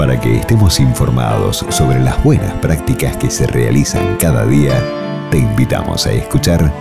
Para 0.00 0.18
que 0.18 0.34
estemos 0.34 0.80
informados 0.80 1.58
sobre 1.68 2.00
las 2.00 2.24
buenas 2.24 2.54
prácticas 2.54 3.18
que 3.18 3.28
se 3.28 3.46
realizan 3.46 4.16
cada 4.16 4.46
día, 4.46 4.82
te 5.30 5.36
invitamos 5.36 6.06
a 6.06 6.12
escuchar 6.12 6.72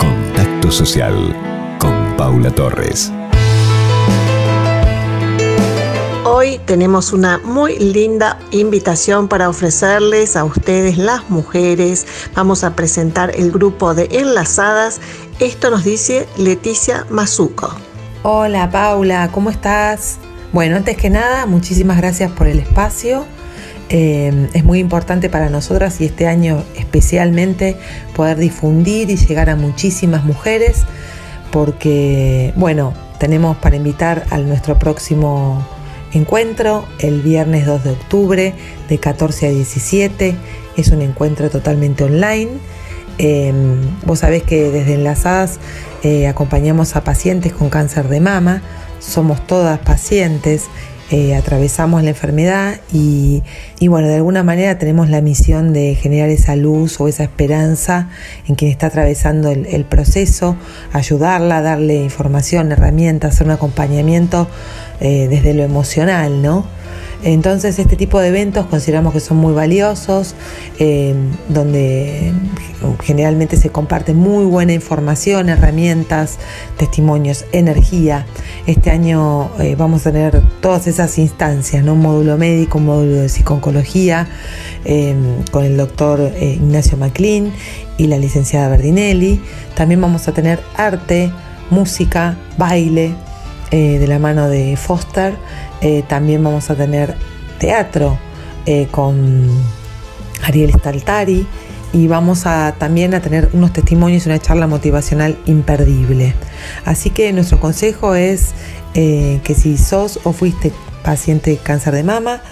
Contacto 0.00 0.72
Social 0.72 1.14
con 1.78 2.16
Paula 2.16 2.50
Torres. 2.50 3.12
Hoy 6.24 6.58
tenemos 6.64 7.12
una 7.12 7.38
muy 7.38 7.78
linda 7.78 8.36
invitación 8.50 9.28
para 9.28 9.48
ofrecerles 9.48 10.34
a 10.34 10.42
ustedes 10.42 10.98
las 10.98 11.30
mujeres. 11.30 12.04
Vamos 12.34 12.64
a 12.64 12.74
presentar 12.74 13.30
el 13.36 13.52
grupo 13.52 13.94
de 13.94 14.08
enlazadas. 14.10 15.00
Esto 15.38 15.70
nos 15.70 15.84
dice 15.84 16.26
Leticia 16.36 17.06
Mazuco. 17.10 17.72
Hola 18.24 18.68
Paula, 18.68 19.30
¿cómo 19.30 19.50
estás? 19.50 20.18
Bueno, 20.52 20.76
antes 20.76 20.96
que 20.96 21.10
nada, 21.10 21.46
muchísimas 21.46 21.96
gracias 21.98 22.30
por 22.30 22.46
el 22.46 22.60
espacio. 22.60 23.26
Eh, 23.88 24.48
es 24.52 24.64
muy 24.64 24.78
importante 24.78 25.28
para 25.28 25.48
nosotras 25.50 26.00
y 26.00 26.06
este 26.06 26.26
año 26.26 26.64
especialmente 26.76 27.76
poder 28.14 28.36
difundir 28.36 29.10
y 29.10 29.16
llegar 29.16 29.48
a 29.50 29.56
muchísimas 29.56 30.24
mujeres 30.24 30.84
porque, 31.52 32.52
bueno, 32.56 32.94
tenemos 33.18 33.56
para 33.56 33.76
invitar 33.76 34.24
a 34.30 34.38
nuestro 34.38 34.78
próximo 34.78 35.64
encuentro 36.12 36.86
el 36.98 37.22
viernes 37.22 37.66
2 37.66 37.84
de 37.84 37.90
octubre 37.90 38.54
de 38.88 38.98
14 38.98 39.46
a 39.48 39.50
17. 39.50 40.36
Es 40.76 40.88
un 40.88 41.02
encuentro 41.02 41.50
totalmente 41.50 42.04
online. 42.04 42.50
Eh, 43.18 43.52
vos 44.04 44.20
sabés 44.20 44.42
que 44.42 44.70
desde 44.70 44.94
Enlazadas 44.94 45.58
eh, 46.02 46.26
acompañamos 46.26 46.96
a 46.96 47.04
pacientes 47.04 47.52
con 47.52 47.70
cáncer 47.70 48.08
de 48.08 48.20
mama 48.20 48.62
somos 48.98 49.46
todas 49.46 49.78
pacientes, 49.78 50.64
eh, 51.08 51.36
atravesamos 51.36 52.02
la 52.02 52.10
enfermedad 52.10 52.80
y, 52.92 53.42
bueno, 53.86 54.08
de 54.08 54.16
alguna 54.16 54.42
manera 54.42 54.76
tenemos 54.76 55.08
la 55.08 55.20
misión 55.20 55.72
de 55.72 55.94
generar 55.94 56.30
esa 56.30 56.56
luz 56.56 57.00
o 57.00 57.06
esa 57.06 57.22
esperanza 57.22 58.08
en 58.48 58.56
quien 58.56 58.72
está 58.72 58.88
atravesando 58.88 59.50
el, 59.52 59.84
proceso, 59.84 60.56
ayudarla, 60.92 61.62
darle 61.62 62.02
información, 62.02 62.72
herramientas, 62.72 63.34
hacer 63.34 63.46
un 63.46 63.52
acompañamiento 63.52 64.48
eh, 65.00 65.28
desde 65.30 65.54
lo 65.54 65.62
emocional, 65.62 66.42
¿no? 66.42 66.66
Entonces 67.22 67.78
este 67.78 67.96
tipo 67.96 68.20
de 68.20 68.28
eventos 68.28 68.66
consideramos 68.66 69.12
que 69.12 69.20
son 69.20 69.38
muy 69.38 69.52
valiosos, 69.52 70.34
eh, 70.78 71.14
donde 71.48 72.32
generalmente 73.02 73.56
se 73.56 73.70
comparte 73.70 74.14
muy 74.14 74.44
buena 74.44 74.72
información, 74.72 75.48
herramientas, 75.48 76.38
testimonios, 76.76 77.44
energía. 77.52 78.26
Este 78.66 78.90
año 78.90 79.50
eh, 79.58 79.74
vamos 79.76 80.06
a 80.06 80.12
tener 80.12 80.42
todas 80.60 80.86
esas 80.86 81.18
instancias, 81.18 81.82
¿no? 81.82 81.94
un 81.94 82.00
módulo 82.00 82.36
médico, 82.36 82.78
un 82.78 82.86
módulo 82.86 83.16
de 83.16 83.28
psicología, 83.28 84.28
em, 84.84 85.42
con 85.50 85.64
el 85.64 85.76
doctor 85.76 86.20
eh, 86.20 86.58
Ignacio 86.60 86.96
MacLean 86.98 87.50
y 87.96 88.06
la 88.06 88.18
licenciada 88.18 88.68
Berdinelli. 88.68 89.40
También 89.74 90.00
vamos 90.00 90.28
a 90.28 90.32
tener 90.32 90.60
arte, 90.76 91.32
música, 91.70 92.36
baile, 92.56 93.14
de 93.72 94.06
la 94.06 94.18
mano 94.18 94.48
de 94.48 94.74
Foster. 94.76 95.34
También 96.08 96.42
vamos 96.42 96.70
a 96.70 96.74
tener 96.74 97.14
teatro 97.58 98.18
con 98.90 99.48
Ariel 100.42 100.72
Staltari 100.72 101.46
y 101.92 102.08
vamos 102.08 102.46
a 102.46 102.74
también 102.78 103.14
a 103.14 103.20
tener 103.20 103.50
unos 103.54 103.72
testimonios 103.72 104.26
y 104.26 104.28
una 104.28 104.38
charla 104.38 104.66
motivacional 104.66 105.38
imperdible. 105.46 106.34
Así 106.84 107.08
que 107.10 107.32
nuestro 107.32 107.58
consejo 107.58 108.14
es 108.14 108.50
eh, 108.94 109.40
que 109.44 109.54
si 109.54 109.78
sos 109.78 110.20
o 110.24 110.32
fuiste 110.32 110.72
paciente 111.02 111.52
de 111.52 111.56
cáncer 111.56 111.94
de 111.94 112.02
mama, 112.02 112.42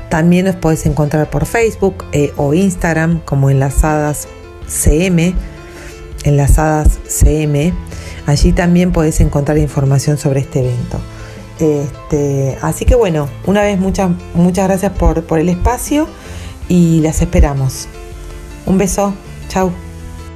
También 0.09 0.45
nos 0.45 0.55
podés 0.55 0.85
encontrar 0.85 1.29
por 1.29 1.45
Facebook 1.45 2.05
eh, 2.11 2.33
o 2.37 2.53
Instagram 2.53 3.19
como 3.19 3.49
enlazadas.cm 3.49 5.35
enlazadas 6.23 6.99
CM. 7.07 7.73
Allí 8.25 8.51
también 8.51 8.91
podés 8.91 9.19
encontrar 9.21 9.57
información 9.57 10.17
sobre 10.17 10.41
este 10.41 10.59
evento. 10.59 10.99
Este, 11.59 12.57
así 12.61 12.85
que 12.85 12.95
bueno, 12.95 13.29
una 13.45 13.61
vez 13.61 13.79
muchas, 13.79 14.11
muchas 14.33 14.67
gracias 14.67 14.91
por, 14.93 15.23
por 15.23 15.39
el 15.39 15.49
espacio 15.49 16.07
y 16.67 16.99
las 17.01 17.21
esperamos. 17.21 17.87
Un 18.65 18.77
beso, 18.77 19.13
chao. 19.47 19.71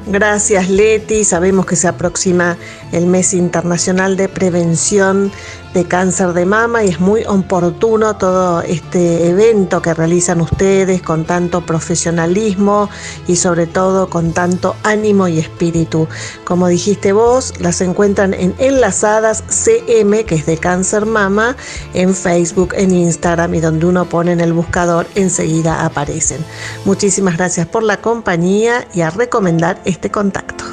Gracias 0.07 0.67
Leti, 0.67 1.23
sabemos 1.23 1.67
que 1.67 1.75
se 1.75 1.87
aproxima 1.87 2.57
el 2.91 3.05
mes 3.05 3.35
internacional 3.35 4.17
de 4.17 4.29
prevención 4.29 5.31
de 5.73 5.85
cáncer 5.85 6.33
de 6.33 6.45
mama 6.45 6.83
y 6.83 6.89
es 6.89 6.99
muy 6.99 7.23
oportuno 7.25 8.15
todo 8.17 8.61
este 8.61 9.29
evento 9.29 9.81
que 9.81 9.93
realizan 9.93 10.41
ustedes 10.41 11.01
con 11.01 11.25
tanto 11.25 11.61
profesionalismo 11.65 12.89
y 13.27 13.37
sobre 13.37 13.67
todo 13.67 14.09
con 14.09 14.33
tanto 14.33 14.75
ánimo 14.83 15.27
y 15.27 15.39
espíritu. 15.39 16.07
Como 16.43 16.67
dijiste 16.67 17.13
vos, 17.13 17.53
las 17.59 17.81
encuentran 17.81 18.33
en 18.33 18.53
Enlazadas 18.57 19.43
CM, 19.47 20.25
que 20.25 20.35
es 20.35 20.45
de 20.45 20.57
cáncer 20.57 21.05
mama, 21.05 21.55
en 21.93 22.13
Facebook, 22.13 22.73
en 22.75 22.91
Instagram 22.91 23.55
y 23.55 23.59
donde 23.61 23.85
uno 23.85 24.05
pone 24.05 24.33
en 24.33 24.41
el 24.41 24.53
buscador 24.53 25.07
enseguida 25.15 25.85
aparecen. 25.85 26.43
Muchísimas 26.85 27.37
gracias 27.37 27.67
por 27.67 27.83
la 27.83 27.97
compañía 27.97 28.87
y 28.93 29.01
a 29.01 29.09
recomendar 29.09 29.81
este 29.85 30.11
contacto. 30.11 30.65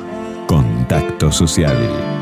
Contacto 0.48 1.31
social 1.31 2.17